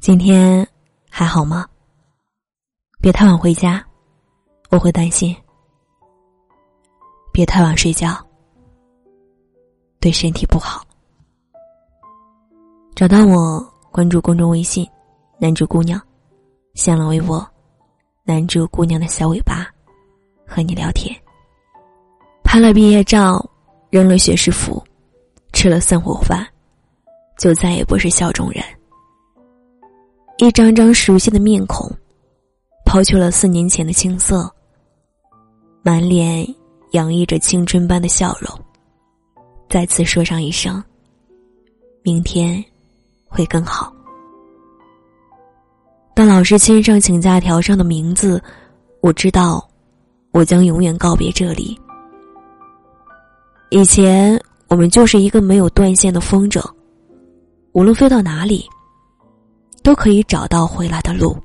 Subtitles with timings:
[0.00, 0.66] 今天
[1.10, 1.68] 还好吗？
[3.02, 3.84] 别太晚回家，
[4.70, 5.36] 我会担心。
[7.30, 8.16] 别太晚睡觉，
[10.00, 10.82] 对身体不好。
[12.94, 13.60] 找到我，
[13.92, 14.88] 关注公众微信
[15.38, 16.00] “男主姑娘”，
[16.72, 17.46] 新浪微博
[18.24, 19.68] “男主姑娘的小尾巴”，
[20.48, 21.14] 和你聊天。
[22.42, 23.46] 拍了毕业照，
[23.90, 24.82] 扔了学士服，
[25.52, 26.46] 吃了散伙饭，
[27.36, 28.64] 就再也不是笑中人。
[30.40, 31.86] 一张张熟悉的面孔，
[32.86, 34.50] 抛去了四年前的青涩，
[35.82, 36.46] 满脸
[36.92, 38.50] 洋溢着青春般的笑容。
[39.68, 40.82] 再次说上一声
[42.02, 42.64] ：“明天
[43.26, 43.92] 会更好。”
[46.16, 48.42] 当老师签上请假条上的名字，
[49.02, 49.68] 我知道，
[50.32, 51.78] 我将永远告别这里。
[53.68, 56.66] 以前我们就是一个没有断线的风筝，
[57.72, 58.66] 无论飞到哪里。
[59.82, 61.36] 都可以找到回来的路。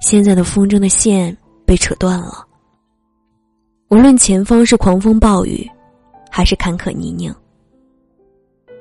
[0.00, 2.46] 现在的风筝的线被扯断了。
[3.88, 5.68] 无论前方是狂风暴雨，
[6.30, 7.32] 还是坎坷泥泞，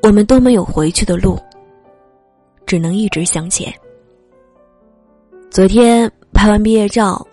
[0.01, 1.39] 我们都没有回去的路，
[2.65, 3.73] 只能一直向前。
[5.49, 7.25] 昨天拍完毕业照，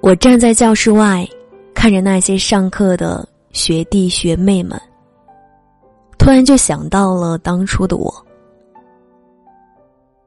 [0.00, 1.26] 我站在教室外，
[1.72, 4.80] 看着那些上课的学弟学妹们，
[6.18, 8.12] 突然就想到了当初的我。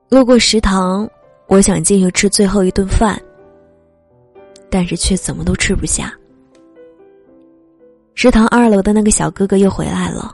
[0.09, 1.09] 路过食堂，
[1.47, 3.22] 我想进去吃最后一顿饭，
[4.69, 6.13] 但是却怎么都吃不下。
[8.16, 10.31] 食堂二楼的那个小哥哥又回来了，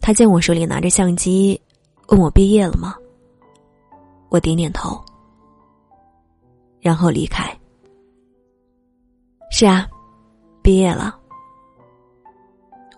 [0.00, 1.60] 他见我手里拿着相机，
[2.06, 2.94] 问我毕业了吗？
[4.28, 5.04] 我点点头，
[6.80, 7.44] 然后离开。
[9.50, 9.88] 是啊，
[10.62, 11.18] 毕业了，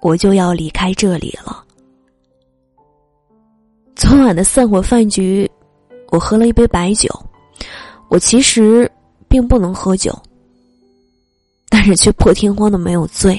[0.02, 1.64] 我就要离开这里了。
[4.08, 5.48] 昨晚的散伙饭局，
[6.08, 7.10] 我喝了一杯白酒。
[8.08, 8.90] 我其实
[9.28, 10.10] 并不能喝酒，
[11.68, 13.38] 但是却破天荒的没有醉，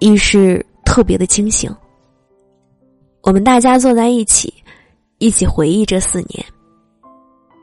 [0.00, 1.72] 意识特别的清醒。
[3.22, 4.52] 我们大家坐在一起，
[5.18, 6.44] 一起回忆这四年。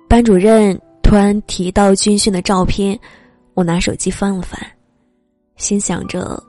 [0.08, 2.98] 班主任突然提到军训的照片，
[3.54, 4.58] 我拿手机翻了翻，
[5.58, 6.42] 心想着，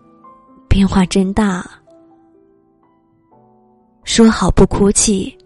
[0.69, 1.49] 变化真大。
[1.49, 1.80] 啊
[4.13, 5.37] 说好不哭泣，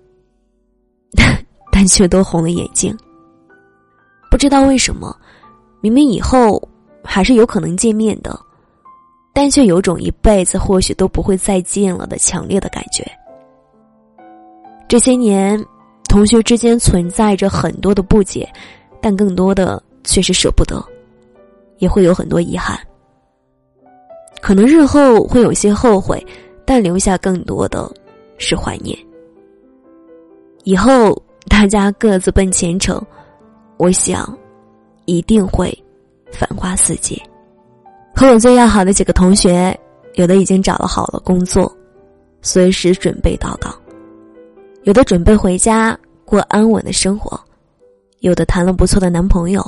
[1.70, 2.96] 但却都红了眼睛。
[4.30, 5.14] 不知道为什么，
[5.80, 6.60] 明明以后
[7.02, 8.38] 还是有可能见面的，
[9.32, 13.06] 但却有种一辈子或许都不会再见了的强烈的感觉。
[14.88, 15.62] 这些年，
[16.08, 18.50] 同学之间存在着很多的不解，
[19.00, 20.82] 但更多的却是舍不得，
[21.78, 22.78] 也会有很多遗憾。
[24.40, 26.24] 可能日后会有些后悔，
[26.64, 27.90] 但留下更多的。
[28.38, 28.96] 是怀念。
[30.64, 33.00] 以后大家各自奔前程，
[33.76, 34.36] 我想
[35.04, 35.76] 一定会
[36.32, 37.18] 繁花似锦。
[38.14, 39.78] 和我最要好的几个同学，
[40.14, 41.70] 有的已经找了好了工作，
[42.40, 43.72] 随时准备到岗；
[44.84, 47.38] 有的准备回家过安稳的生活；
[48.20, 49.62] 有的谈了不错的男朋友，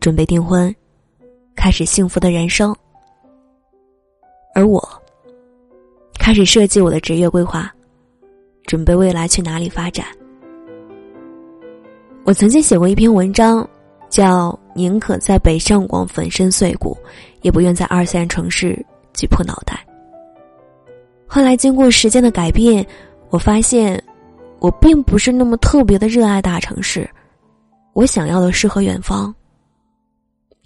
[0.00, 0.74] 准备订婚，
[1.54, 2.74] 开始幸福的人生。
[4.54, 5.01] 而我。
[6.22, 7.68] 开始设计我的职业规划，
[8.66, 10.06] 准备未来去哪里发展。
[12.22, 13.68] 我曾经写过一篇文章，
[14.08, 16.96] 叫“宁可在北上广粉身碎骨，
[17.40, 18.80] 也不愿在二线城市
[19.12, 19.84] 挤破脑袋。”
[21.26, 22.86] 后来经过时间的改变，
[23.30, 24.00] 我发现，
[24.60, 27.10] 我并不是那么特别的热爱大城市，
[27.94, 29.34] 我想要的诗和远方，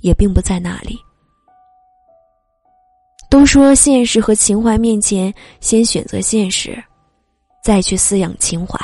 [0.03, 0.99] 也并不在那里。
[3.29, 6.83] 都说现实和情怀面前，先选择现实，
[7.63, 8.79] 再去饲养情怀。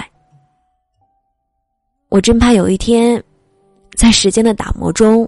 [2.08, 3.22] 我真怕有一天，
[3.96, 5.26] 在时间的打磨中，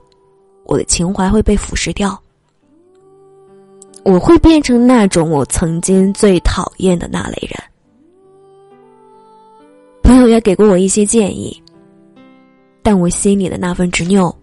[0.64, 2.20] 我的情怀会被腐蚀掉，
[4.04, 7.58] 我会变成那种我曾经最讨厌的那类人。
[10.02, 11.62] 朋友也给过我一些建议，
[12.82, 14.34] 但我心里的那份执拗，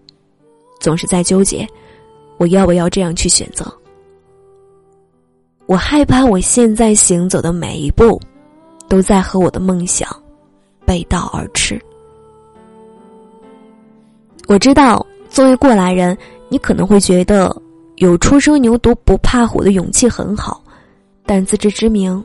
[0.79, 1.67] 总是在纠结，
[2.37, 3.71] 我要不要这样去选择。
[5.65, 8.19] 我害怕我现在行走的每一步，
[8.89, 10.09] 都在和我的梦想
[10.85, 11.81] 背道而驰。
[14.47, 16.17] 我知道，作为过来人，
[16.49, 17.55] 你可能会觉得
[17.97, 20.61] 有初生牛犊不怕虎的勇气很好，
[21.25, 22.21] 但自知之明，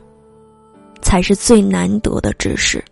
[1.01, 2.83] 才是最难得的知识。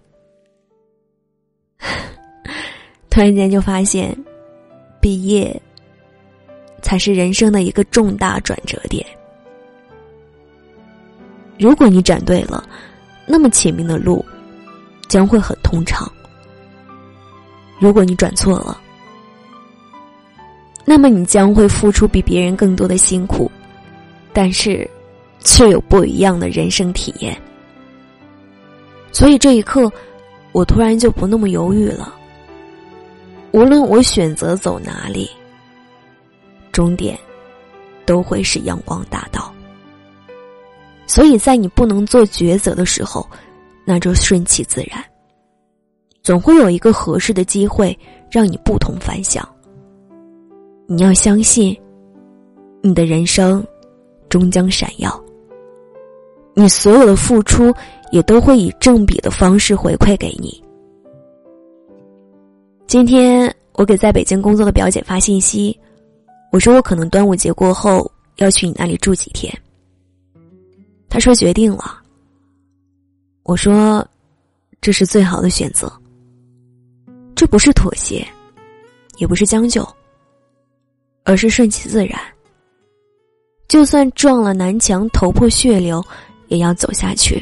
[3.09, 4.17] 突然间就发现，
[5.01, 5.61] 毕业
[6.81, 9.05] 才是人生的一个重大转折点。
[11.57, 12.63] 如果你转对了，
[13.25, 14.23] 那么前面的路，
[15.07, 16.11] 将会很通畅。
[17.79, 18.77] 如果你转错了，
[20.83, 23.49] 那么你将会付出比别人更多的辛苦，
[24.33, 24.87] 但是
[25.39, 27.35] 却有不一样的人生体验。
[29.13, 29.89] 所以这一刻，
[30.51, 32.13] 我突然就不那么犹豫了。
[33.51, 35.31] 无论我选择走哪里，
[36.73, 37.17] 终点
[38.05, 39.54] 都会是阳光大道。
[41.07, 43.27] 所以在你不能做抉择的时候，
[43.85, 45.03] 那就顺其自然。
[46.23, 47.97] 总会有一个合适的机会
[48.31, 49.47] 让你不同凡响。
[50.87, 51.75] 你要相信，
[52.81, 53.65] 你的人生
[54.29, 55.23] 终将闪耀。
[56.55, 57.73] 你所有的付出
[58.11, 60.63] 也都会以正比的方式回馈给你。
[62.87, 65.77] 今天我给在北京工作的表姐发信息，
[66.51, 69.53] 我说我可能端午节过后要去你那里住几天。
[71.15, 72.03] 他说决定了。
[73.43, 74.05] 我说，
[74.81, 75.89] 这是最好的选择。
[77.33, 78.27] 这不是妥协，
[79.15, 79.87] 也不是将就，
[81.23, 82.19] 而是顺其自然。
[83.69, 86.03] 就算撞了南墙头破血流，
[86.49, 87.41] 也要走下去。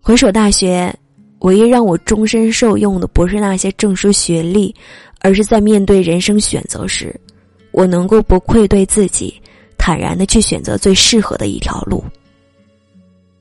[0.00, 0.96] 回首大学，
[1.40, 4.72] 唯一让我终身受用的，不是那些证书学历，
[5.22, 7.12] 而是在面对人生选择时，
[7.72, 9.42] 我能够不愧对自己。
[9.80, 12.04] 坦然的去选择最适合的一条路。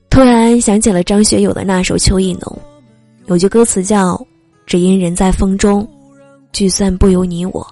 [0.10, 2.42] 突然想起了张学友的那首《秋意浓》，
[3.26, 4.26] 有句歌词叫
[4.66, 5.86] “只因人在风中，
[6.54, 7.68] 聚散不由你我”，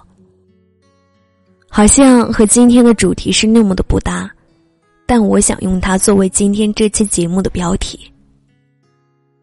[1.70, 4.30] 好像和今天的主题是那么的不搭，
[5.06, 7.98] 但我想用它作为今天这期节目的标题。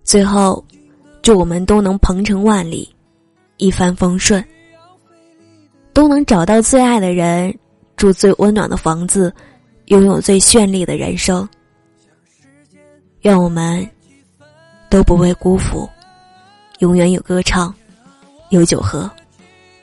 [0.04, 0.63] 最后，
[1.24, 2.88] 祝我们都能鹏程万里，
[3.57, 4.44] 一帆风顺，
[5.94, 7.54] 都能找到最爱的人。
[7.96, 9.34] 住最温暖的房子，
[9.86, 11.48] 拥有最绚丽的人生。
[13.22, 13.88] 愿我们
[14.90, 15.90] 都不会辜负，
[16.80, 17.74] 永远有歌唱，
[18.50, 19.10] 有酒喝，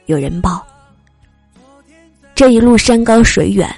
[0.06, 0.64] 有人抱。
[2.34, 3.68] 这一路山高水远，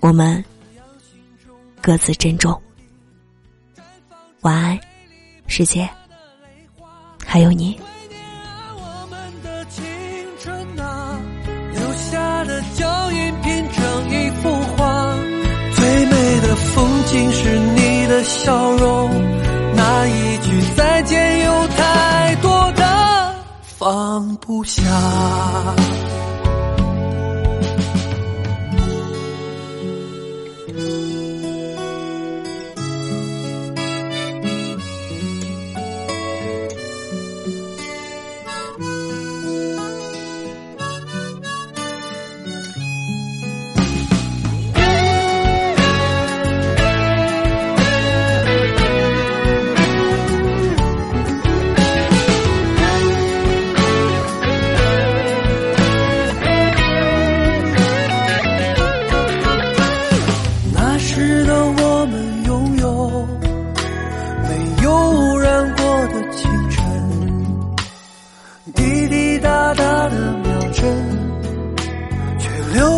[0.00, 0.44] 我们
[1.80, 2.60] 各自珍重。
[4.40, 4.78] 晚安，
[5.46, 5.88] 世界，
[7.24, 7.80] 还有你。
[12.74, 15.14] 脚印拼成一幅画，
[15.74, 19.10] 最美的风景是你的笑容。
[19.76, 23.34] 那一句再见，有太多的
[23.78, 24.82] 放不下。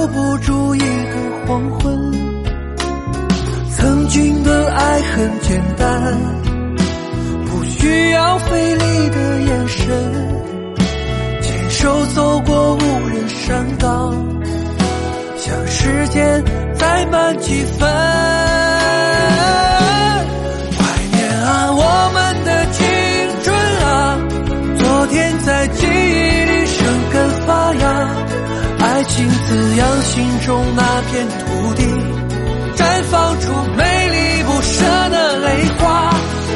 [0.08, 0.87] 不住一个
[1.47, 2.12] 黄昏。
[3.70, 6.14] 曾经的爱很简单，
[7.47, 9.87] 不需要费力的眼神，
[11.42, 14.14] 牵手走过无人山岗，
[15.37, 16.42] 想时间
[16.76, 18.55] 再慢几分。
[29.76, 31.83] 情滋养心中那片土地，
[32.76, 34.56] 绽放出美丽不。
[34.62, 36.11] 舍的泪花，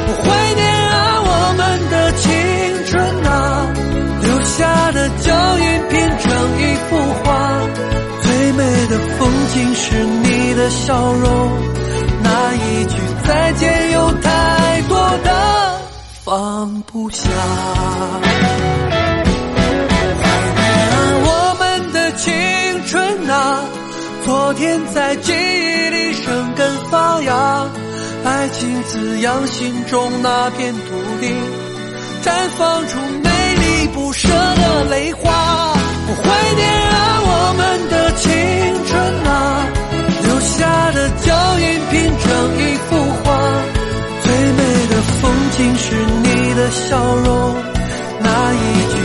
[0.07, 0.25] 我怀
[0.55, 2.29] 念啊，我们的青
[2.87, 2.91] 春
[3.25, 3.31] 啊，
[4.21, 6.89] 留下的脚印拼成一幅
[7.23, 7.29] 画，
[8.21, 11.51] 最美的风景是你的笑容，
[12.23, 15.81] 那一句再见有太多的
[16.25, 17.29] 放不下。
[24.31, 27.67] 昨天在记忆里生根发芽。
[28.23, 30.79] 爱情滋养心中那片土
[31.19, 31.27] 地，
[32.23, 35.73] 绽放出美丽不舍的泪花。
[36.07, 38.31] 我怀念啊，我们的青
[38.87, 38.91] 春
[39.27, 39.67] 啊，
[40.23, 42.89] 留下的脚印拼成一幅
[43.21, 43.27] 画。
[44.23, 45.21] 最美的风
[45.57, 45.83] 景是
[46.23, 47.53] 你的笑容，
[48.21, 48.57] 那一
[48.93, 48.95] 句